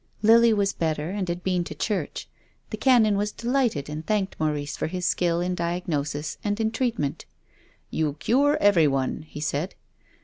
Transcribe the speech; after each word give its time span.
Lily 0.23 0.51
was 0.51 0.73
better 0.73 1.11
and 1.11 1.29
had 1.29 1.43
been 1.43 1.63
to 1.65 1.75
church. 1.75 2.27
The 2.71 2.77
Canon 2.77 3.17
was 3.17 3.31
delighted 3.31 3.87
and 3.87 4.03
thanked 4.03 4.35
Maurice 4.39 4.75
for 4.75 4.87
his 4.87 5.05
skill 5.05 5.41
in 5.41 5.53
diagnosis 5.53 6.39
and 6.43 6.59
in 6.59 6.71
treatment." 6.71 7.27
You 7.91 8.13
cure 8.13 8.57
everyone," 8.59 9.21
he 9.29 9.39
said. 9.41 9.75